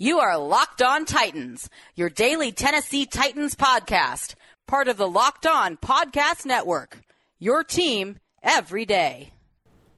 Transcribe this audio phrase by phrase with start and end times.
[0.00, 4.36] You are Locked On Titans, your daily Tennessee Titans podcast,
[4.68, 7.00] part of the Locked On Podcast Network.
[7.40, 9.32] Your team every day.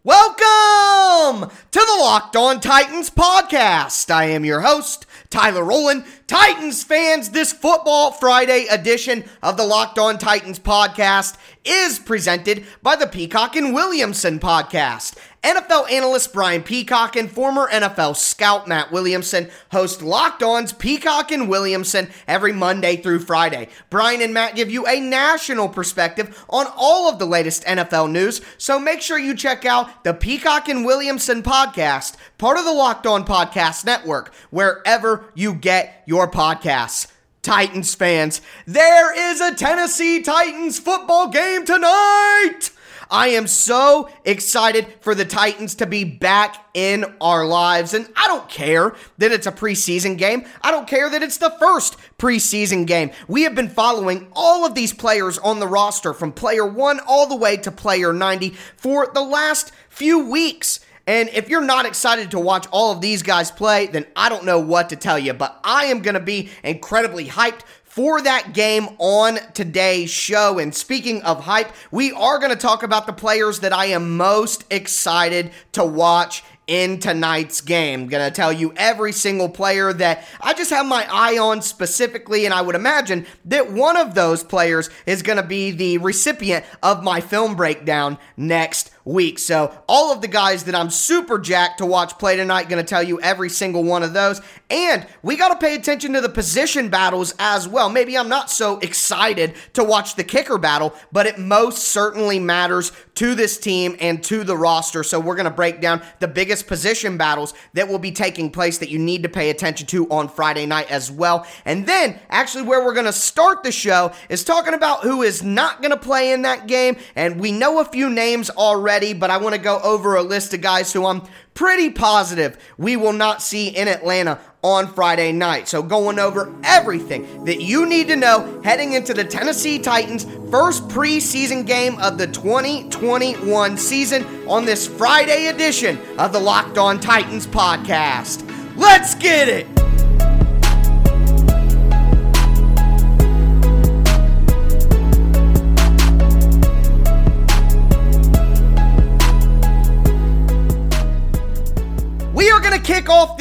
[0.03, 4.11] Welcome to the Locked On Titans podcast.
[4.11, 6.05] I am your host, Tyler Rowland.
[6.31, 12.95] Titans fans, this Football Friday edition of the Locked On Titans podcast is presented by
[12.95, 15.17] the Peacock and Williamson podcast.
[15.43, 21.49] NFL analyst Brian Peacock and former NFL scout Matt Williamson host Locked On's Peacock and
[21.49, 23.69] Williamson every Monday through Friday.
[23.89, 28.43] Brian and Matt give you a national perspective on all of the latest NFL news,
[28.59, 33.07] so make sure you check out the Peacock and Williamson podcast, part of the Locked
[33.07, 37.07] On Podcast Network, wherever you get your podcasts.
[37.43, 42.71] Titans fans, there is a Tennessee Titans football game tonight!
[43.11, 47.93] I am so excited for the Titans to be back in our lives.
[47.93, 50.45] And I don't care that it's a preseason game.
[50.63, 53.11] I don't care that it's the first preseason game.
[53.27, 57.27] We have been following all of these players on the roster from player one all
[57.27, 60.79] the way to player 90 for the last few weeks.
[61.07, 64.45] And if you're not excited to watch all of these guys play, then I don't
[64.45, 65.33] know what to tell you.
[65.33, 70.59] But I am going to be incredibly hyped for that game on today's show.
[70.59, 74.17] And speaking of hype, we are going to talk about the players that I am
[74.17, 78.07] most excited to watch in tonight's game.
[78.07, 82.55] Gonna tell you every single player that I just have my eye on specifically, and
[82.55, 87.21] I would imagine that one of those players is gonna be the recipient of my
[87.21, 89.39] film breakdown next week.
[89.39, 92.89] So, all of the guys that I'm super jacked to watch play tonight, going to
[92.89, 94.41] tell you every single one of those.
[94.69, 97.89] And we got to pay attention to the position battles as well.
[97.89, 102.93] Maybe I'm not so excited to watch the kicker battle, but it most certainly matters
[103.17, 105.03] to this team and to the roster.
[105.03, 108.79] So, we're going to break down the biggest position battles that will be taking place
[108.79, 111.47] that you need to pay attention to on Friday night as well.
[111.65, 115.43] And then, actually, where we're going to start the show is talking about who is
[115.43, 116.97] not going to play in that game.
[117.17, 120.23] And we know a few names already already, but I want to go over a
[120.23, 121.23] list of guys who I'm
[121.55, 125.69] pretty positive we will not see in Atlanta on Friday night.
[125.69, 130.89] So, going over everything that you need to know heading into the Tennessee Titans' first
[130.89, 137.47] preseason game of the 2021 season on this Friday edition of the Locked On Titans
[137.47, 138.45] podcast.
[138.77, 139.90] Let's get it!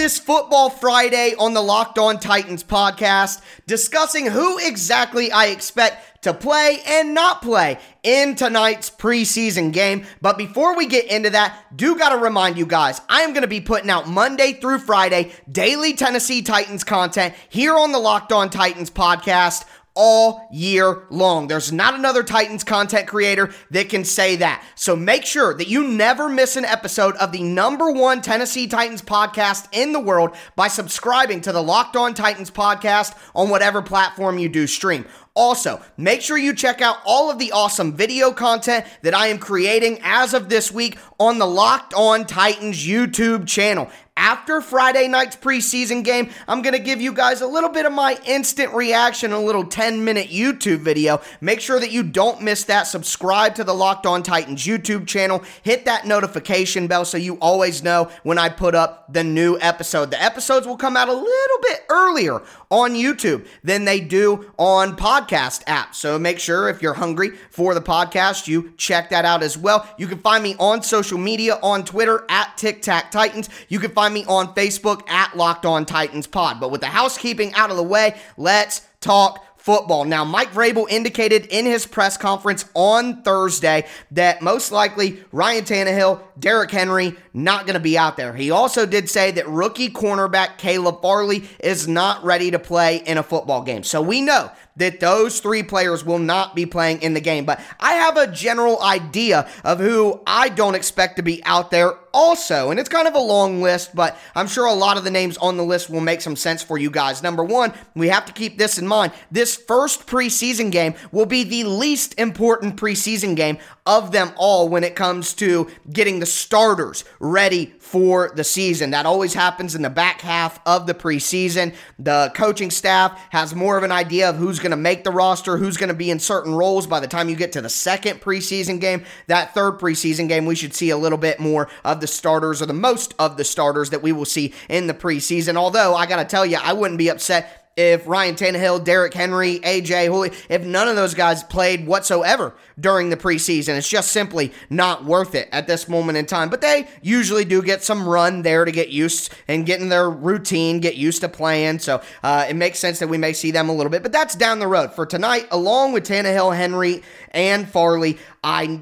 [0.09, 6.34] This Football Friday on the Locked On Titans podcast, discussing who exactly I expect to
[6.34, 10.08] play and not play in tonight's preseason game.
[10.20, 13.44] But before we get into that, do got to remind you guys, I am going
[13.44, 18.31] to be putting out Monday through Friday daily Tennessee Titans content here on the Locked
[18.31, 19.64] On Titans podcast
[20.01, 21.49] all year long.
[21.49, 24.63] There's not another Titans content creator that can say that.
[24.75, 29.01] So make sure that you never miss an episode of the number one Tennessee Titans
[29.01, 34.39] podcast in the world by subscribing to the Locked On Titans podcast on whatever platform
[34.39, 35.05] you do stream.
[35.35, 39.37] Also, make sure you check out all of the awesome video content that I am
[39.37, 43.89] creating as of this week on the Locked On Titans YouTube channel
[44.19, 47.94] after Friday night's preseason game, I'm going to give you guys a little bit of
[47.94, 51.22] my instant reaction, a little 10 minute YouTube video.
[51.40, 52.84] Make sure that you don't miss that.
[52.84, 55.41] Subscribe to the Locked On Titans YouTube channel.
[55.63, 60.12] Hit that notification bell so you always know when I put up the new episode.
[60.12, 64.96] The episodes will come out a little bit earlier on YouTube than they do on
[64.96, 65.96] podcast apps.
[65.96, 69.88] So make sure if you're hungry for the podcast, you check that out as well.
[69.97, 73.50] You can find me on social media on Twitter at Tic Tac Titans.
[73.69, 76.59] You can find find me on Facebook at Locked On Titans Pod.
[76.59, 80.06] But with the housekeeping out of the way, let's talk football.
[80.06, 86.22] Now, Mike Vrabel indicated in his press conference on Thursday that most likely Ryan Tannehill,
[86.40, 88.34] Derrick Henry, not going to be out there.
[88.34, 93.17] He also did say that rookie cornerback Caleb Farley is not ready to play in
[93.17, 93.84] a football game.
[93.84, 97.45] So we know that those three players will not be playing in the game.
[97.45, 101.93] But I have a general idea of who I don't expect to be out there
[102.13, 102.71] also.
[102.71, 105.37] And it's kind of a long list, but I'm sure a lot of the names
[105.37, 107.21] on the list will make some sense for you guys.
[107.21, 109.13] Number one, we have to keep this in mind.
[109.31, 114.83] This first preseason game will be the least important preseason game of them all when
[114.83, 118.91] it comes to getting the starters ready for the season.
[118.91, 121.75] That always happens in the back half of the preseason.
[121.97, 125.58] The coaching staff has more of an idea of who's going to make the roster,
[125.58, 128.22] who's going to be in certain roles by the time you get to the second
[128.22, 129.03] preseason game.
[129.28, 132.66] That third preseason game, we should see a little bit more of the starters or
[132.66, 135.56] the most of the starters that we will see in the preseason.
[135.56, 139.59] Although I got to tell you, I wouldn't be upset if Ryan Tannehill, Derrick Henry,
[139.59, 143.78] AJ if none of those guys played whatsoever during the preseason.
[143.78, 146.49] It's just simply not worth it at this moment in time.
[146.49, 150.09] But they usually do get some run there to get used and get in their
[150.09, 151.79] routine, get used to playing.
[151.79, 154.03] So uh, it makes sense that we may see them a little bit.
[154.03, 154.91] But that's down the road.
[154.91, 158.81] For tonight, along with Tannehill, Henry, and Farley, I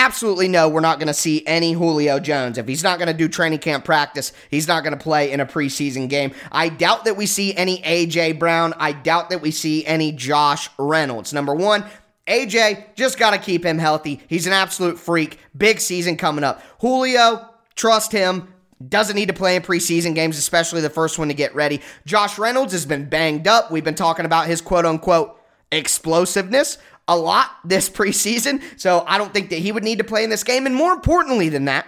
[0.00, 2.58] absolutely know we're not going to see any Julio Jones.
[2.58, 5.40] If he's not going to do training camp practice, he's not going to play in
[5.40, 6.32] a preseason game.
[6.50, 8.74] I doubt that we see any AJ Brown.
[8.78, 11.32] I doubt that we see any Josh Reynolds.
[11.32, 11.84] Number one,
[12.26, 14.20] AJ, just got to keep him healthy.
[14.26, 15.38] He's an absolute freak.
[15.56, 16.62] Big season coming up.
[16.80, 18.54] Julio, trust him.
[18.88, 21.82] Doesn't need to play in preseason games, especially the first one to get ready.
[22.06, 23.70] Josh Reynolds has been banged up.
[23.70, 25.38] We've been talking about his quote unquote
[25.70, 26.78] explosiveness
[27.10, 30.30] a lot this preseason, so I don't think that he would need to play in
[30.30, 30.64] this game.
[30.64, 31.86] And more importantly than that,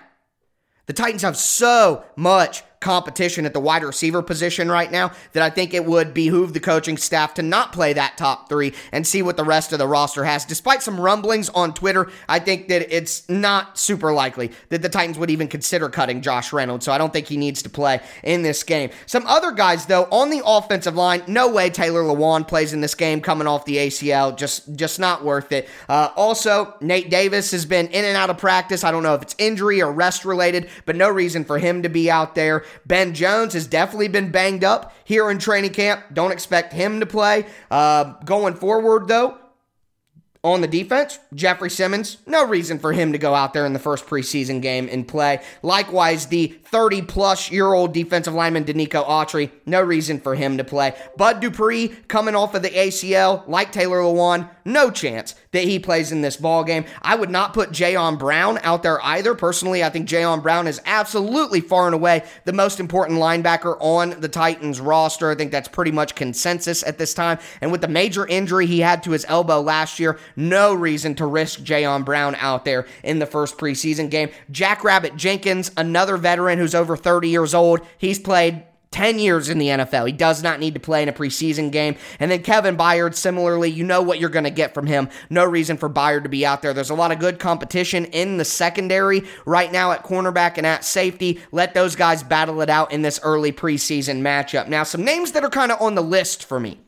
[0.87, 5.49] the Titans have so much competition at the wide receiver position right now that I
[5.49, 9.23] think it would behoove the coaching staff to not play that top three and see
[9.23, 10.44] what the rest of the roster has.
[10.44, 15.19] Despite some rumblings on Twitter, I think that it's not super likely that the Titans
[15.19, 18.43] would even consider cutting Josh Reynolds, so I don't think he needs to play in
[18.43, 18.90] this game.
[19.06, 22.94] Some other guys, though, on the offensive line, no way Taylor Lewan plays in this
[22.94, 24.37] game coming off the ACL.
[24.37, 25.69] Just, just not worth it.
[25.88, 28.84] Uh, also, Nate Davis has been in and out of practice.
[28.84, 31.88] I don't know if it's injury or rest related, but no reason for him to
[31.88, 32.64] be out there.
[32.87, 36.03] Ben Jones has definitely been banged up here in training camp.
[36.13, 37.47] Don't expect him to play.
[37.71, 39.39] Uh, going forward, though,
[40.45, 43.79] on the defense, Jeffrey Simmons, no reason for him to go out there in the
[43.79, 45.41] first preseason game and play.
[45.63, 50.65] Likewise, the 30 plus year old defensive lineman Denico Autry, no reason for him to
[50.65, 50.95] play.
[51.17, 56.13] Bud Dupree coming off of the ACL, like Taylor Lewan, no chance that he plays
[56.13, 56.85] in this ball game.
[57.01, 59.35] I would not put Jayon Brown out there either.
[59.35, 64.21] Personally, I think Jayon Brown is absolutely far and away the most important linebacker on
[64.21, 65.31] the Titans roster.
[65.31, 67.39] I think that's pretty much consensus at this time.
[67.61, 71.27] And with the major injury he had to his elbow last year, no reason to
[71.27, 74.31] risk Jayon Brown out there in the first preseason game.
[74.51, 79.69] Jackrabbit Jenkins, another veteran who's over 30 years old, he's played 10 years in the
[79.69, 80.06] NFL.
[80.06, 81.97] He does not need to play in a preseason game.
[82.21, 85.09] And then Kevin Byard, similarly, you know what you're going to get from him.
[85.31, 86.73] No reason for Byard to be out there.
[86.73, 90.85] There's a lot of good competition in the secondary right now at cornerback and at
[90.85, 91.41] safety.
[91.50, 94.69] Let those guys battle it out in this early preseason matchup.
[94.69, 96.79] Now, some names that are kind of on the list for me.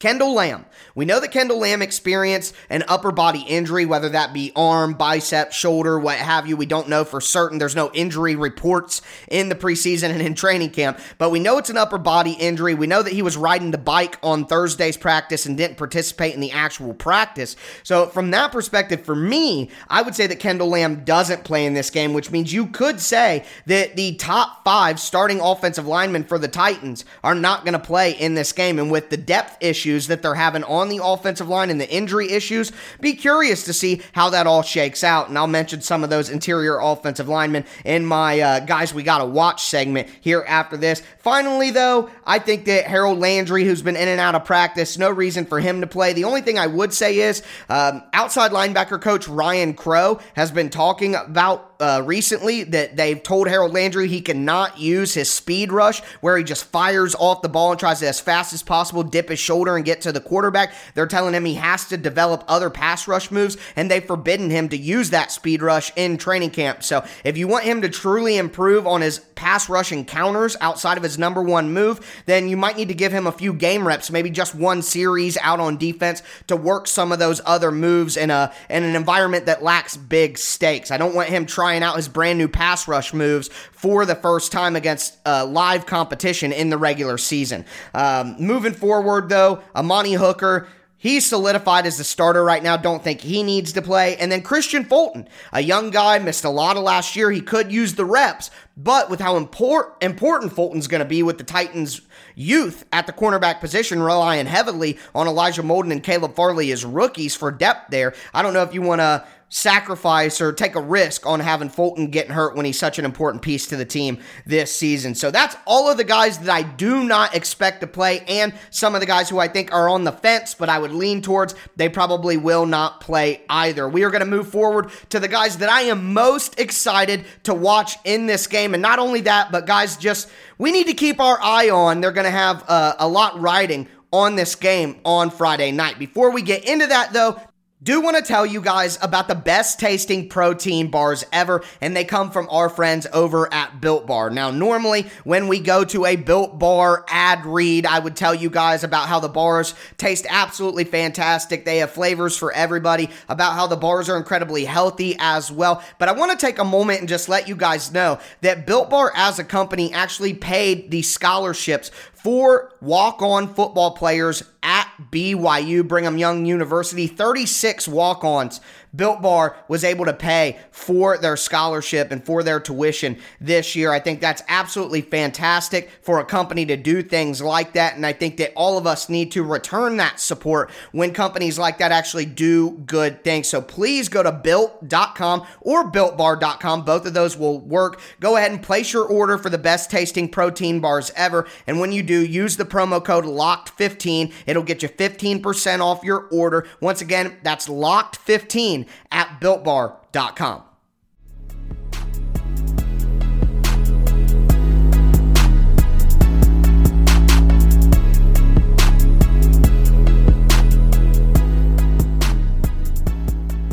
[0.00, 0.64] Kendall Lamb.
[0.94, 5.52] We know that Kendall Lamb experienced an upper body injury, whether that be arm, bicep,
[5.52, 6.56] shoulder, what have you.
[6.56, 7.58] We don't know for certain.
[7.58, 11.68] There's no injury reports in the preseason and in training camp, but we know it's
[11.68, 12.72] an upper body injury.
[12.72, 16.40] We know that he was riding the bike on Thursday's practice and didn't participate in
[16.40, 17.54] the actual practice.
[17.82, 21.74] So, from that perspective, for me, I would say that Kendall Lamb doesn't play in
[21.74, 26.38] this game, which means you could say that the top five starting offensive linemen for
[26.38, 28.78] the Titans are not going to play in this game.
[28.78, 31.90] And with the depth issue, issues that they're having on the offensive line and the
[31.90, 32.70] injury issues.
[33.00, 35.28] Be curious to see how that all shakes out.
[35.28, 39.18] And I'll mention some of those interior offensive linemen in my uh, guys we got
[39.18, 41.02] to watch segment here after this.
[41.18, 45.10] Finally, though, I think that Harold Landry, who's been in and out of practice, no
[45.10, 46.12] reason for him to play.
[46.12, 50.70] The only thing I would say is um, outside linebacker coach Ryan Crow has been
[50.70, 56.00] talking about uh, recently that they've told Harold Landry he cannot use his speed rush
[56.20, 59.28] where he just fires off the ball and tries to as fast as possible dip
[59.28, 60.74] his shoulder and get to the quarterback.
[60.94, 64.68] They're telling him he has to develop other pass rush moves and they've forbidden him
[64.68, 66.82] to use that speed rush in training camp.
[66.82, 71.02] So if you want him to truly improve on his pass rush encounters outside of
[71.02, 74.10] his number one move, then you might need to give him a few game reps,
[74.10, 78.30] maybe just one series out on defense to work some of those other moves in
[78.30, 80.90] a in an environment that lacks big stakes.
[80.90, 84.16] I don't want him trying trying out his brand new pass rush moves for the
[84.16, 87.64] first time against uh, live competition in the regular season.
[87.94, 90.66] Um, moving forward, though, Amani Hooker.
[90.96, 92.76] He's solidified as the starter right now.
[92.76, 94.16] Don't think he needs to play.
[94.16, 97.30] And then Kristian Fulton, a young guy, missed a lot of last year.
[97.30, 101.38] He could use the reps, but with how import, important Fulton's going to be with
[101.38, 102.00] the Titans'
[102.34, 107.34] youth at the cornerback position, relying heavily on Elijah Molden and Caleb Farley as rookies
[107.34, 108.12] for depth there.
[108.34, 112.06] I don't know if you want to sacrifice or take a risk on having Fulton
[112.06, 115.14] getting hurt when he's such an important piece to the team this season.
[115.14, 118.94] So that's all of the guys that I do not expect to play and some
[118.94, 121.56] of the guys who I think are on the fence, but I would lean towards
[121.76, 123.88] they probably will not play either.
[123.88, 127.52] We are going to move forward to the guys that I am most excited to
[127.52, 128.72] watch in this game.
[128.72, 132.00] And not only that, but guys, just we need to keep our eye on.
[132.00, 135.98] They're going to have uh, a lot riding on this game on Friday night.
[135.98, 137.40] Before we get into that, though,
[137.82, 142.04] do want to tell you guys about the best tasting protein bars ever, and they
[142.04, 144.28] come from our friends over at Built Bar.
[144.28, 148.50] Now, normally when we go to a Built Bar ad read, I would tell you
[148.50, 151.64] guys about how the bars taste absolutely fantastic.
[151.64, 155.82] They have flavors for everybody, about how the bars are incredibly healthy as well.
[155.98, 158.90] But I want to take a moment and just let you guys know that Built
[158.90, 164.79] Bar as a company actually paid the scholarships for walk on football players at
[165.10, 167.06] BYU, Brigham Young University.
[167.06, 168.60] 36 walk ons
[168.94, 173.92] Built Bar was able to pay for their scholarship and for their tuition this year.
[173.92, 177.94] I think that's absolutely fantastic for a company to do things like that.
[177.94, 181.78] And I think that all of us need to return that support when companies like
[181.78, 183.48] that actually do good things.
[183.48, 186.84] So please go to built.com or builtbar.com.
[186.84, 188.00] Both of those will work.
[188.18, 191.46] Go ahead and place your order for the best tasting protein bars ever.
[191.66, 194.32] And when you do, use the promo code LOCKED15.
[194.46, 196.66] It'll get you 15% off your order.
[196.80, 200.64] Once again, that's LOCKED15 at builtbar.com.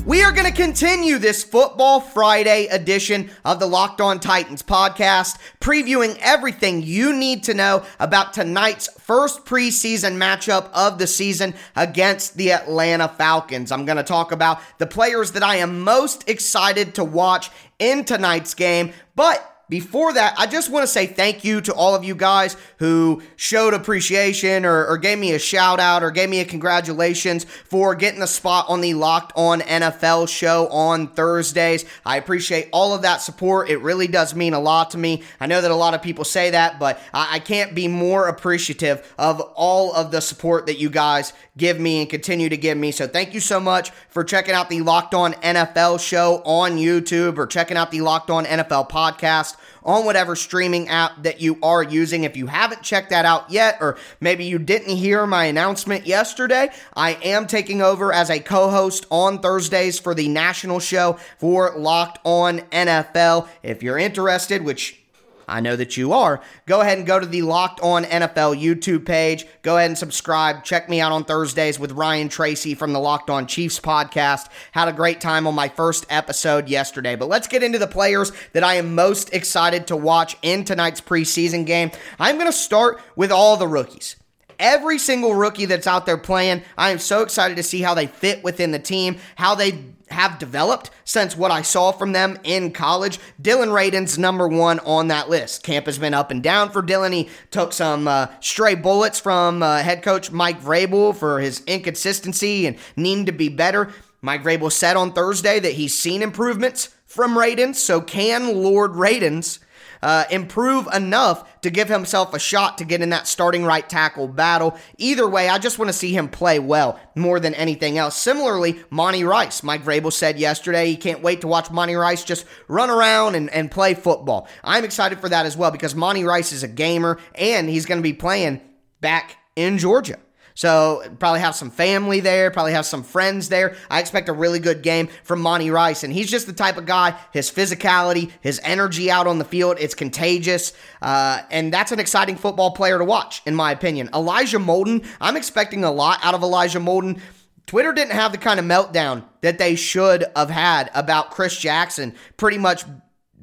[0.07, 5.37] We are going to continue this Football Friday edition of the Locked On Titans podcast,
[5.59, 12.37] previewing everything you need to know about tonight's first preseason matchup of the season against
[12.37, 13.69] the Atlanta Falcons.
[13.69, 18.05] I'm going to talk about the players that I am most excited to watch in
[18.05, 22.05] tonight's game, but before that, I just want to say thank you to all of
[22.05, 26.39] you guys who showed appreciation or, or, gave me a shout out or gave me
[26.39, 31.83] a congratulations for getting the spot on the Locked On NFL show on Thursdays.
[32.05, 33.69] I appreciate all of that support.
[33.69, 35.23] It really does mean a lot to me.
[35.39, 38.29] I know that a lot of people say that, but I, I can't be more
[38.29, 42.77] appreciative of all of the support that you guys give me and continue to give
[42.77, 42.91] me.
[42.91, 47.37] So thank you so much for checking out the Locked On NFL show on YouTube
[47.37, 51.83] or checking out the Locked On NFL podcast on whatever streaming app that you are
[51.83, 52.23] using.
[52.23, 56.69] If you haven't checked that out yet, or maybe you didn't hear my announcement yesterday,
[56.95, 61.73] I am taking over as a co host on Thursdays for the national show for
[61.77, 63.47] Locked On NFL.
[63.63, 64.99] If you're interested, which
[65.47, 66.41] I know that you are.
[66.65, 69.45] Go ahead and go to the Locked On NFL YouTube page.
[69.61, 70.63] Go ahead and subscribe.
[70.63, 74.49] Check me out on Thursdays with Ryan Tracy from the Locked On Chiefs podcast.
[74.73, 77.15] Had a great time on my first episode yesterday.
[77.15, 80.99] But let's get into the players that I am most excited to watch in tonight's
[80.99, 81.91] preseason game.
[82.19, 84.17] I'm going to start with all the rookies
[84.59, 86.63] every single rookie that's out there playing.
[86.77, 90.39] I am so excited to see how they fit within the team, how they have
[90.39, 93.19] developed since what I saw from them in college.
[93.41, 95.63] Dillon Radunz number one on that list.
[95.63, 97.11] Camp has been up and down for Dillon.
[97.11, 102.67] He took some uh, stray bullets from uh, head coach Mike Vrabel for his inconsistency
[102.67, 103.89] and needing to be better.
[104.21, 107.75] Mike Vrabel said on Thursday that he's seen improvements from Radunz.
[107.75, 109.59] So can Lord Radunz
[110.01, 114.27] uh, improve enough to give himself a shot to get in that starting right tackle
[114.27, 114.77] battle.
[114.97, 118.15] Either way, I just want to see him play well more than anything else.
[118.15, 119.63] Similarly, Monty Rice.
[119.63, 123.49] Mike Vrabel said yesterday he can't wait to watch Monty Rice just run around and,
[123.49, 124.47] and play football.
[124.63, 127.99] I'm excited for that as well because Monty Rice is a gamer and he's going
[127.99, 128.61] to be playing
[129.01, 130.17] back in Georgia.
[130.57, 133.75] So probably have some family there, probably have some friends there.
[133.91, 136.87] I expect a really good game from Monty Rice, and he's just the type of
[136.87, 137.15] guy.
[137.31, 142.37] His physicality, his energy out on the field, it's contagious, uh, and that's an exciting
[142.37, 144.09] football player to watch, in my opinion.
[144.15, 147.19] Elijah Molden, I'm expecting a lot out of Elijah Molden.
[147.67, 152.15] Twitter didn't have the kind of meltdown that they should have had about Chris Jackson
[152.35, 152.83] pretty much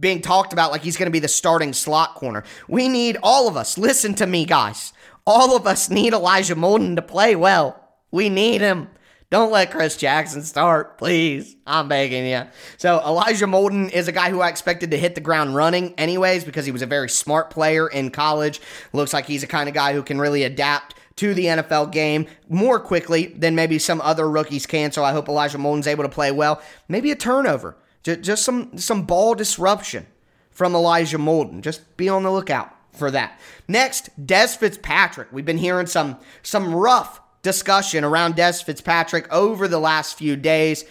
[0.00, 2.42] being talked about like he's going to be the starting slot corner.
[2.66, 4.92] We need all of us, listen to me, guys.
[5.26, 7.80] All of us need Elijah Molden to play well.
[8.10, 8.88] We need him.
[9.30, 11.56] Don't let Chris Jackson start, please.
[11.66, 12.42] I'm begging you.
[12.76, 16.44] So, Elijah Molden is a guy who I expected to hit the ground running, anyways,
[16.44, 18.60] because he was a very smart player in college.
[18.92, 22.26] Looks like he's the kind of guy who can really adapt to the NFL game
[22.48, 24.92] more quickly than maybe some other rookies can.
[24.92, 26.60] So, I hope Elijah Molden's able to play well.
[26.86, 30.06] Maybe a turnover, just some, some ball disruption
[30.50, 31.62] from Elijah Molden.
[31.62, 33.38] Just be on the lookout for that.
[33.68, 35.28] Next, Des Fitzpatrick.
[35.32, 40.84] We've been hearing some some rough discussion around Des Fitzpatrick over the last few days.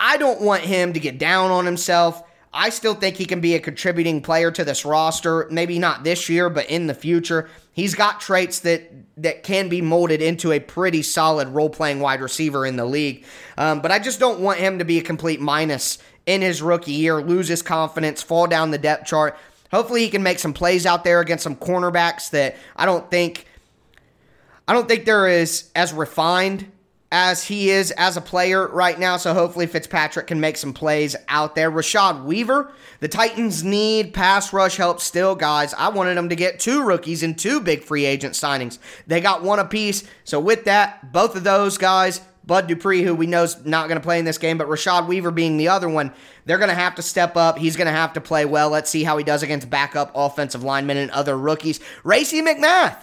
[0.00, 2.22] I don't want him to get down on himself.
[2.52, 5.46] I still think he can be a contributing player to this roster.
[5.50, 7.50] Maybe not this year, but in the future.
[7.72, 12.20] He's got traits that that can be molded into a pretty solid role playing wide
[12.20, 13.24] receiver in the league.
[13.58, 16.92] Um, but I just don't want him to be a complete minus in his rookie
[16.92, 19.38] year, lose his confidence, fall down the depth chart.
[19.70, 23.46] Hopefully he can make some plays out there against some cornerbacks that I don't think
[24.68, 26.70] I don't think they're as as refined
[27.12, 29.16] as he is as a player right now.
[29.16, 31.70] So hopefully Fitzpatrick can make some plays out there.
[31.70, 35.72] Rashad Weaver, the Titans need pass rush help still, guys.
[35.74, 38.78] I wanted them to get two rookies and two big free agent signings.
[39.06, 40.04] They got one apiece.
[40.24, 44.00] So with that, both of those guys, Bud Dupree, who we know is not going
[44.00, 46.12] to play in this game, but Rashad Weaver being the other one,
[46.44, 47.58] they're going to have to step up.
[47.58, 48.70] He's going to have to play well.
[48.70, 51.80] Let's see how he does against backup offensive linemen and other rookies.
[52.04, 52.96] Racey McMath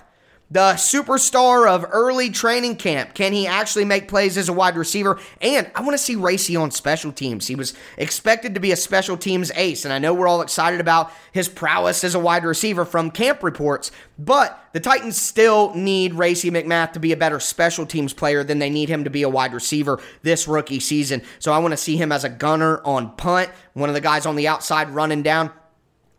[0.53, 3.15] the superstar of early training camp.
[3.15, 5.19] Can he actually make plays as a wide receiver?
[5.41, 7.47] And I want to see Racey on special teams.
[7.47, 10.79] He was expected to be a special teams ace, and I know we're all excited
[10.79, 16.13] about his prowess as a wide receiver from camp reports, but the Titans still need
[16.13, 19.23] Racey McMath to be a better special teams player than they need him to be
[19.23, 21.23] a wide receiver this rookie season.
[21.39, 24.27] So I want to see him as a gunner on punt, one of the guys
[24.27, 25.51] on the outside running down.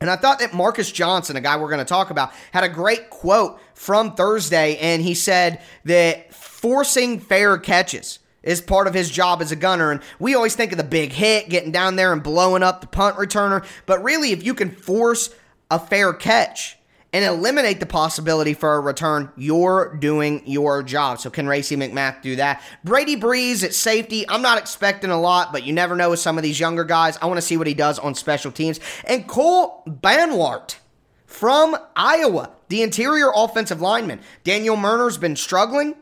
[0.05, 2.69] And I thought that Marcus Johnson, a guy we're going to talk about, had a
[2.69, 9.09] great quote from Thursday, and he said that forcing fair catches is part of his
[9.09, 9.91] job as a gunner.
[9.91, 12.87] And we always think of the big hit, getting down there and blowing up the
[12.87, 13.65] punt returner.
[13.87, 15.35] But really, if you can force
[15.71, 16.77] a fair catch,
[17.15, 21.21] and eliminate the possibility for a return, you're doing your job.
[21.21, 22.61] So can Racey McMath do that?
[22.83, 26.37] Brady Breeze at safety, I'm not expecting a lot, but you never know with some
[26.37, 27.17] of these younger guys.
[27.23, 28.81] I want to see what he does on special teams.
[29.05, 30.79] And Cole Banwart
[31.25, 34.19] from Iowa, the interior offensive lineman.
[34.43, 35.95] Daniel Munyer's been struggling.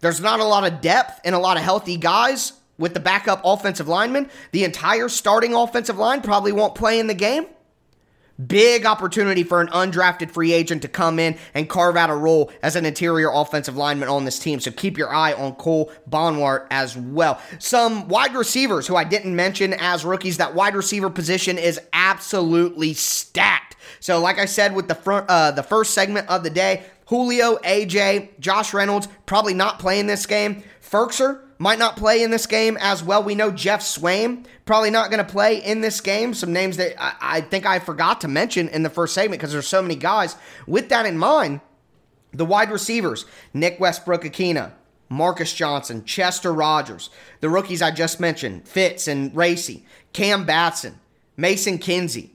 [0.00, 3.42] There's not a lot of depth and a lot of healthy guys with the backup
[3.44, 4.30] offensive lineman.
[4.52, 7.48] The entire starting offensive line probably won't play in the game.
[8.46, 12.52] Big opportunity for an undrafted free agent to come in and carve out a role
[12.62, 14.60] as an interior offensive lineman on this team.
[14.60, 17.40] So keep your eye on Cole Banwart as well.
[17.58, 20.36] Some wide receivers who I didn't mention as rookies.
[20.36, 23.74] That wide receiver position is absolutely stacked.
[23.98, 27.56] So, like I said with the front, uh, the first segment of the day, Julio,
[27.56, 30.62] AJ, Josh Reynolds probably not playing this game.
[30.80, 33.22] Firkser might not play in this game as well.
[33.22, 36.32] We know Geoff Swaim probably not going to play in this game.
[36.34, 39.52] Some names that I, I think I forgot to mention in the first segment because
[39.52, 40.36] there's so many guys.
[40.66, 41.60] With that in mind,
[42.32, 44.72] the wide receivers, Nick Westbrook-Ikhine,
[45.08, 51.00] Marcus Johnson, Chester Rogers, the rookies I just mentioned, Fitz and Racey, Cam Batson,
[51.36, 52.34] Mason Kinsey,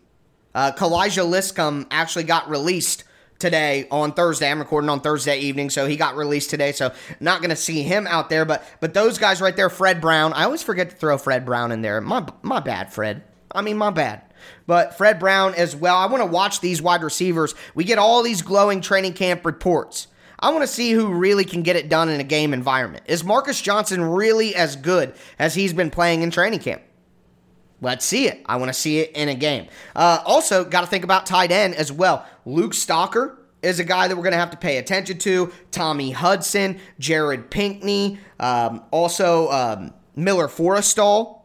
[0.56, 3.04] uh, Kalija Lipscomb actually got released
[3.44, 4.50] today on Thursday.
[4.50, 6.72] I'm recording on Thursday evening, so he got released today.
[6.72, 10.00] So not going to see him out there, but but those guys right there, Fred
[10.00, 10.32] Brown.
[10.32, 12.00] I always forget to throw Fred Brown in there.
[12.00, 13.22] My my bad, Fred.
[13.52, 14.22] I mean my bad.
[14.66, 15.98] But Fred Brown as well.
[15.98, 17.54] I want to watch these wide receivers.
[17.76, 20.08] We get all these glowing training camp reports.
[20.40, 23.04] I want to see who really can get it done in a game environment.
[23.08, 26.82] Is Marcus Johnson really as good as he's been playing in training camp?
[27.84, 28.42] Let's see it.
[28.46, 29.68] I want to see it in a game.
[29.96, 32.26] Uh, also, got to think about tight end as well.
[32.46, 35.52] Luke Stocker is a guy that we're going to have to pay attention to.
[35.72, 41.42] Tommy Hudson, Jared Pinkney, um, also um, Miller Forristall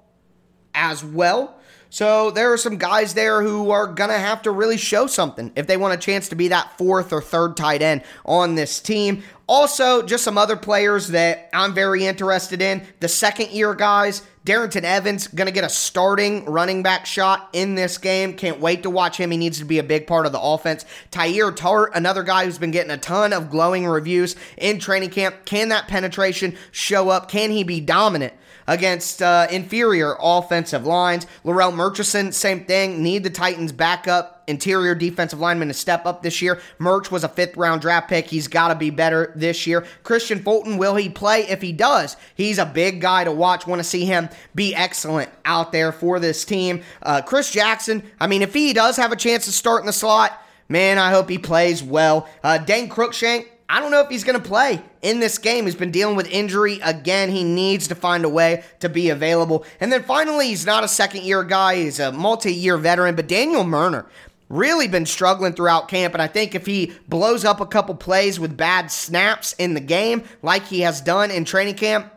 [0.74, 1.57] as well.
[1.90, 5.51] So there are some guys there who are going to have to really show something
[5.57, 8.79] if they want a chance to be that fourth or third tight end on this
[8.81, 9.22] team.
[9.46, 12.87] Also, just some other players that I'm very interested in.
[13.01, 17.74] The second year guys, Darrynton Evans going to get a starting running back shot in
[17.74, 18.32] this game.
[18.32, 19.30] Can't wait to watch him.
[19.30, 20.87] He needs to be a big part of the offense.
[21.11, 25.44] Teair Tart, another guy who's been getting a ton of glowing reviews in training camp.
[25.44, 27.30] Can that penetration show up?
[27.30, 28.32] Can he be dominant?
[28.68, 31.26] Against uh, inferior offensive lines.
[31.44, 33.02] Larrell Murchison, same thing.
[33.02, 36.61] Need the Titans backup interior defensive lineman to step up this year.
[36.78, 38.26] Murch was a fifth round draft pick.
[38.26, 39.87] He's got to be better this year.
[40.02, 41.42] Kristian Fulton, will he play?
[41.42, 43.66] If he does, he's a big guy to watch.
[43.66, 46.83] Want to see him be excellent out there for this team.
[47.02, 49.92] Uh, Chris Jackson, I mean, if he does have a chance to start in the
[49.92, 52.28] slot, man, I hope he plays well.
[52.42, 55.66] Uh, Dane Cruikshank, I don't know if he's going to play in this game.
[55.66, 57.31] He's been dealing with injury again.
[57.31, 59.64] He needs to find a way to be available.
[59.78, 63.28] And then finally, he's not a second year guy, he's a multi year veteran, but
[63.28, 64.07] Daniel Munyer.
[64.48, 68.40] Really been struggling throughout camp, and I think if he blows up a couple plays
[68.40, 72.11] with bad snaps in the game, like he has done in training camp,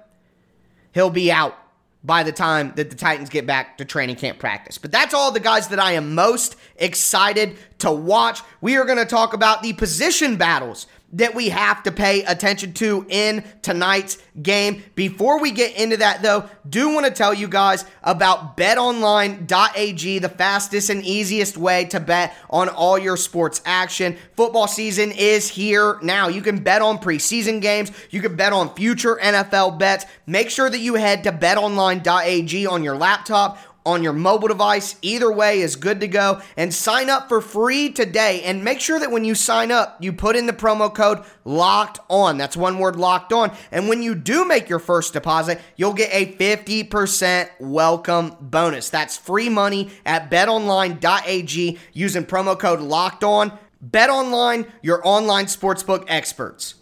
[0.93, 1.57] he'll be out
[2.05, 4.77] by the time that the Titans get back to training camp practice.
[4.77, 8.41] But that's all the guys that I am most excited to watch.
[8.61, 12.73] We are going to talk about the position battles that we have to pay attention
[12.73, 14.83] to in tonight's game.
[14.95, 20.29] Before we get into that, though, do want to tell you guys about betonline.ag, the
[20.29, 24.17] fastest and easiest way to bet on all your sports action.
[24.35, 26.27] Football season is here now.
[26.27, 30.05] You can bet on preseason games, you can bet on future NFL bets.
[30.25, 34.95] Make sure that you head to betonline.ag on your laptop on your mobile device.
[35.01, 36.41] Either way is good to go.
[36.57, 38.43] And sign up for free today.
[38.43, 41.99] And make sure that when you sign up, you put in the promo code locked
[42.09, 42.37] on.
[42.37, 43.51] That's one word locked on.
[43.71, 48.89] And when you do make your first deposit, you'll get a 50% welcome bonus.
[48.89, 53.57] That's free money at betonline.ag using promo code locked on.
[53.81, 56.75] Bet online, your online sportsbook experts.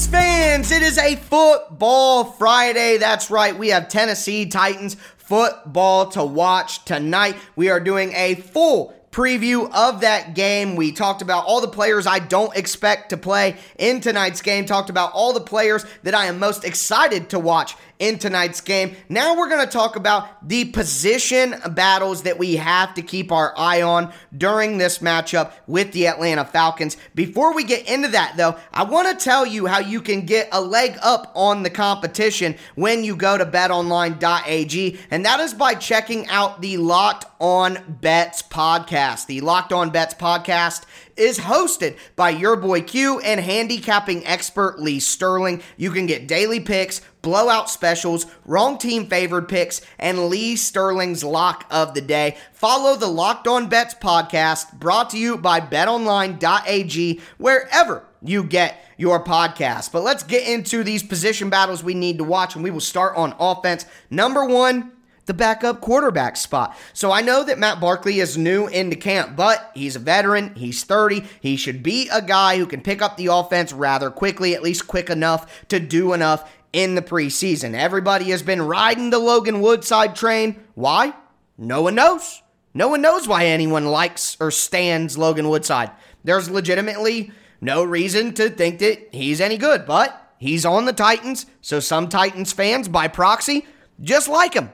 [0.00, 2.96] Titans fans, it is a football Friday.
[2.96, 3.58] That's right.
[3.58, 7.36] We have Tennessee Titans football to watch tonight.
[7.54, 10.74] We are doing a full preview of that game.
[10.74, 14.88] We talked about all the players I don't expect to play in tonight's game, talked
[14.88, 18.96] about all the players that I am most excited to watch in tonight's game.
[19.08, 23.54] Now we're going to talk about the position battles that we have to keep our
[23.56, 26.96] eye on during this matchup with the Atlanta Falcons.
[27.14, 30.48] Before we get into that, though, I want to tell you how you can get
[30.50, 35.74] a leg up on the competition when you go to betonline.ag, and that is by
[35.74, 39.26] checking out the Locked On Bets podcast.
[39.26, 40.84] The Locked On Bets podcast
[41.16, 45.62] is hosted by your boy Q and handicapping expert Lee Sterling.
[45.76, 51.66] You can get daily picks, blowout specials, wrong team favored picks, and Lee Sterling's lock
[51.70, 52.36] of the day.
[52.52, 59.24] Follow the Locked On Bets podcast brought to you by betonline.ag wherever you get your
[59.24, 59.92] podcast.
[59.92, 63.16] But let's get into these position battles we need to watch, and we will start
[63.16, 63.86] on offense.
[64.10, 64.92] Number one,
[65.30, 66.76] the backup quarterback spot.
[66.92, 70.56] So I know that Matt Barkley is new into camp, but he's a veteran.
[70.56, 71.22] He's 30.
[71.40, 74.88] He should be a guy who can pick up the offense rather quickly, at least
[74.88, 77.74] quick enough to do enough in the preseason.
[77.74, 80.58] Everybody has been riding the Logan Woodside train.
[80.74, 81.14] Why?
[81.56, 82.42] No one knows.
[82.74, 85.92] No one knows why anyone likes or stands Logan Woodside.
[86.24, 91.46] There's legitimately no reason to think that he's any good, but he's on the Titans,
[91.60, 93.64] so some Titans fans, by proxy,
[94.00, 94.70] just like him.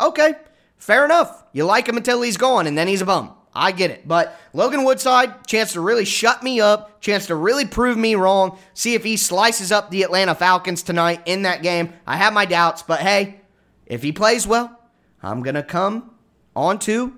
[0.00, 0.34] Okay,
[0.78, 1.44] fair enough.
[1.52, 3.34] You like him until he's gone, and then he's a bum.
[3.54, 4.06] I get it.
[4.06, 8.58] But Logan Woodside, chance to really shut me up, chance to really prove me wrong,
[8.74, 11.92] see if he slices up the Atlanta Falcons tonight in that game.
[12.06, 13.40] I have my doubts, but hey,
[13.86, 14.78] if he plays well,
[15.22, 16.14] I'm going to come
[16.54, 17.14] onto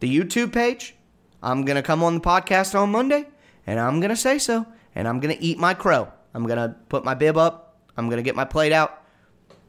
[0.00, 0.94] the YouTube page.
[1.42, 3.26] I'm going to come on the podcast on Monday,
[3.66, 6.10] and I'm going to say so, and I'm going to eat my crow.
[6.34, 9.02] I'm going to put my bib up, I'm going to get my plate out,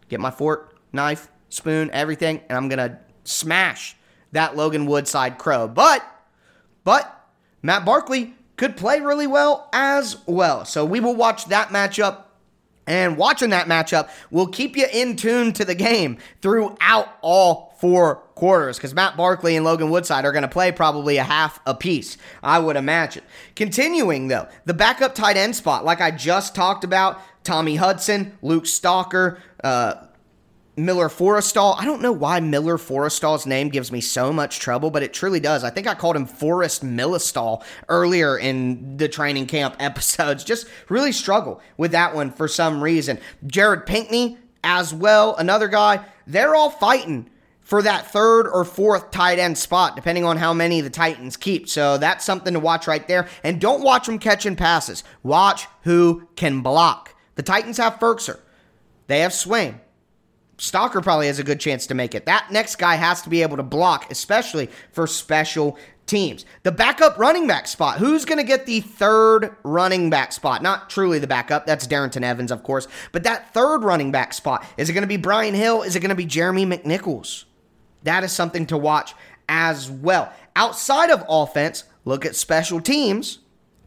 [0.10, 3.96] get my fork, knife, spoon, everything, and I'm gonna smash
[4.32, 5.68] that Logan Woodside crow.
[5.68, 6.06] But,
[6.84, 7.28] but
[7.62, 10.66] Matt Barkley could play really well as well.
[10.66, 12.24] So we will watch that matchup.
[12.86, 18.16] And watching that matchup will keep you in tune to the game throughout all four
[18.34, 21.76] quarters because Matt Barkley and Logan Woodside are going to play probably a half a
[21.76, 23.24] piece, I would imagine.
[23.56, 28.64] Continuing though, the backup tight end spot, like I just talked about, Tommy Hudson, Luke
[28.64, 30.07] Stocker, uh,
[30.78, 31.76] Miller Forristall.
[31.78, 35.40] I don't know why Miller Forristall's name gives me so much trouble, but it truly
[35.40, 35.63] does.
[35.63, 40.44] I think I called him Forrest Millistall earlier in the training camp episodes.
[40.44, 43.20] Just really struggle with that one for some reason.
[43.48, 46.06] Jared Pinkney as well, another guy.
[46.28, 47.30] They're all fighting
[47.62, 51.68] for that third or fourth tight end spot, depending on how many the Titans keep.
[51.68, 53.28] So that's something to watch right there.
[53.44, 55.04] And don't watch them catching passes.
[55.24, 57.16] Watch who can block.
[57.36, 58.40] The Titans have Firkser.
[59.08, 59.80] They have Swaim.
[60.58, 62.26] Stocker probably has a good chance to make it.
[62.26, 66.46] That next guy has to be able to block, especially for special teams.
[66.63, 68.00] The backup running back spot.
[68.00, 70.63] Who's going to get the third running back spot?
[70.63, 71.67] Not truly the backup.
[71.67, 72.88] That's Darrynton Evans, of course.
[73.12, 74.65] But that third running back spot.
[74.78, 75.84] Is it going to be Brian Hill?
[75.84, 77.43] Is it going to be Jeremy McNichols?
[78.04, 79.13] That is something to watch
[79.48, 80.34] as well.
[80.56, 83.39] Outside of offense, look at special teams.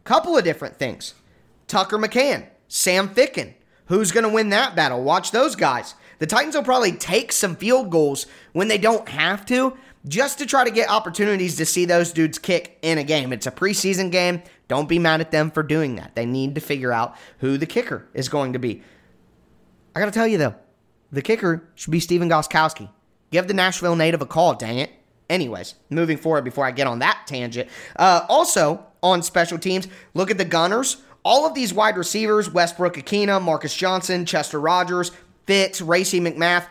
[0.05, 1.15] Couple of different things.
[1.67, 3.55] Tucker McCann, Sam Ficken.
[3.87, 5.03] Who's going to win that battle?
[5.03, 5.95] Watch those guys.
[6.21, 10.47] The Titans will probably take some field goals when they don't have to, just to
[10.47, 13.33] try to get opportunities to see those dudes kick in a game.
[13.33, 14.43] It's a preseason game.
[14.69, 16.15] Don't be mad at them for doing that.
[16.15, 18.83] They need to figure out who the kicker is going to be.
[19.95, 20.55] I got to tell you, though,
[21.11, 22.91] the kicker should be Stephen Gostkowski.
[23.31, 24.91] Give the Nashville native a call, dang it.
[25.29, 27.69] Anyways, moving forward before I get on that tangent.
[27.97, 30.99] Uh, also, on special teams, look at the Gunners.
[31.25, 35.13] All of these wide receivers, Westbrook-Ikhine, Marcus Johnson, Chester Rogers,
[35.51, 36.65] Fitz, Racey McMath,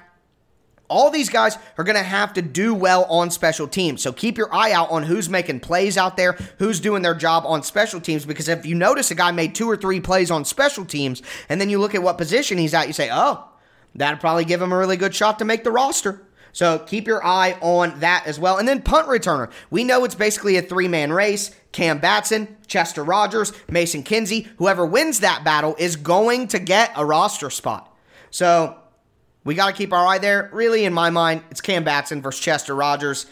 [0.87, 4.01] all these guys are going to have to do well on special teams.
[4.01, 7.43] So keep your eye out on who's making plays out there, who's doing their job
[7.45, 8.25] on special teams.
[8.25, 11.59] Because if you notice a guy made two or three plays on special teams, and
[11.59, 13.49] then you look at what position he's at, you say, oh,
[13.95, 16.25] that'd probably give him a really good shot to make the roster.
[16.53, 18.59] So keep your eye on that as well.
[18.59, 19.51] And then punt returner.
[19.69, 21.53] We know it's basically a three man race.
[21.73, 27.03] Cam Batson, Chester Rogers, Mason Kinsey, whoever wins that battle is going to get a
[27.03, 27.88] roster spot.
[28.31, 28.77] So
[29.43, 30.49] we got to keep our eye there.
[30.53, 33.25] Really, in my mind, it's Cam Batson versus Chester Rogers.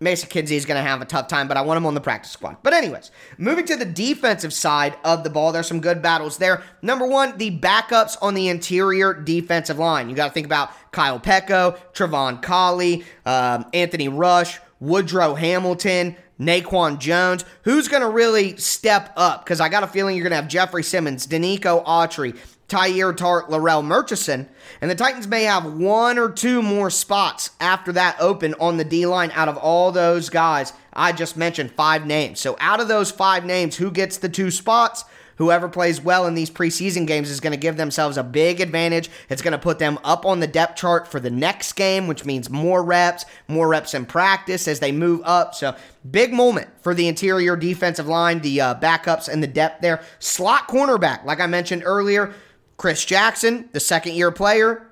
[0.00, 2.00] Mason Kinsey is going to have a tough time, but I want him on the
[2.00, 2.58] practice squad.
[2.62, 6.62] But, anyways, moving to the defensive side of the ball, there's some good battles there.
[6.82, 10.10] Number one, the backups on the interior defensive line.
[10.10, 16.98] You got to think about Kyle Peko, Trevon Coley, um, Anthony Rush, Woodrow Hamilton, Naquan
[16.98, 17.44] Jones.
[17.62, 19.44] Who's going to really step up?
[19.44, 22.36] Because I got a feeling you're going to have Jeffrey Simmons, Denico Autry,
[22.68, 24.48] Teair Tart, Larrell Murchison,
[24.80, 28.84] and the Titans may have one or two more spots after that open on the
[28.84, 30.72] D line out of all those guys.
[30.92, 32.40] I just mentioned five names.
[32.40, 35.04] So out of those five names, who gets the two spots?
[35.36, 39.10] Whoever plays well in these preseason games is going to give themselves a big advantage.
[39.28, 42.24] It's going to put them up on the depth chart for the next game, which
[42.24, 45.54] means more reps, more reps in practice as they move up.
[45.54, 45.74] So,
[46.08, 50.02] big moment for the interior defensive line, the uh, backups, and the depth there.
[50.20, 52.32] Slot cornerback, like I mentioned earlier,
[52.76, 54.90] Chris Jackson, the second year player,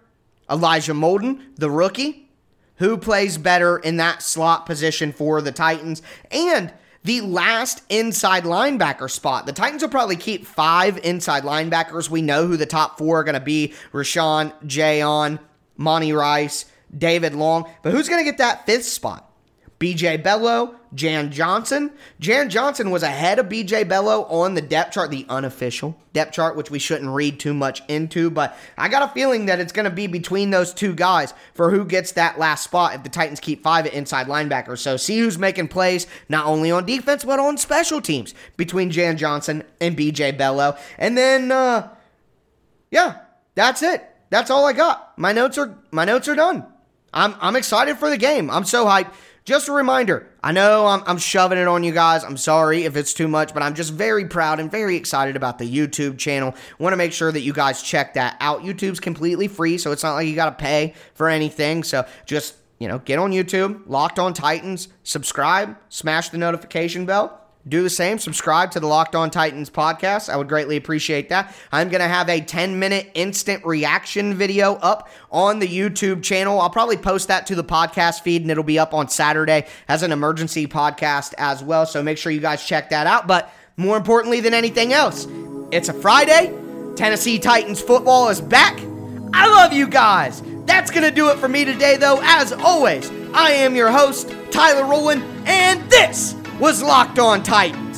[0.50, 2.28] Elijah Molden, the rookie,
[2.76, 6.72] who plays better in that slot position for the Titans, and
[7.04, 9.46] the last inside linebacker spot.
[9.46, 12.08] The Titans will probably keep five inside linebackers.
[12.08, 15.40] We know who the top four are going to be Rashaan, Jayon,
[15.76, 16.66] Monty Rice,
[16.96, 17.68] David Long.
[17.82, 19.28] But who's going to get that fifth spot?
[19.80, 21.90] BJ Bello, Jan Johnson.
[22.20, 26.56] Jan Johnson was ahead of BJ Bello on the depth chart, the unofficial depth chart,
[26.56, 29.84] which we shouldn't read too much into, but I got a feeling that it's going
[29.84, 33.40] to be between those two guys for who gets that last spot if the Titans
[33.40, 34.76] keep five at inside linebacker.
[34.78, 39.16] So see who's making plays not only on defense but on special teams between Jan
[39.16, 40.76] Johnson and BJ Bello.
[40.98, 41.88] And then uh
[42.90, 43.20] yeah,
[43.54, 44.06] that's it.
[44.30, 45.18] That's all I got.
[45.18, 46.66] My notes are my notes are done.
[47.12, 48.50] I'm I'm excited for the game.
[48.50, 49.12] I'm so hyped.
[49.44, 52.22] Just a reminder I know I'm, I'm, shoving it on you guys.
[52.22, 55.58] I'm sorry if it's too much, but I'm just very proud and very excited about
[55.58, 56.54] the YouTube channel.
[56.78, 58.62] Want to make sure that you guys check that out.
[58.62, 61.82] YouTube's completely free, so it's not like you got to pay for anything.
[61.82, 67.41] So just, you know, get on YouTube, Locked on Titans, subscribe, smash the notification bell
[67.68, 68.18] do the same.
[68.18, 70.28] Subscribe to the Locked On Titans podcast.
[70.28, 71.54] I would greatly appreciate that.
[71.70, 76.60] I'm going to have a 10 minute instant reaction video up on the YouTube channel.
[76.60, 80.02] I'll probably post that to the podcast feed and it'll be up on Saturday as
[80.02, 81.86] an emergency podcast as well.
[81.86, 83.28] So make sure you guys check that out.
[83.28, 85.28] But more importantly than anything else,
[85.70, 86.52] it's a Friday.
[86.96, 88.78] Tennessee Titans football is back.
[89.32, 90.42] I love you guys.
[90.66, 92.18] That's going to do it for me today, though.
[92.22, 97.91] As always, I am your host, Tyler Rowland, and this was Locked On Titans.